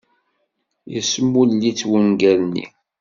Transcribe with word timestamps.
Yesmull-itt 0.93 1.81
wungal-nni. 1.89 2.65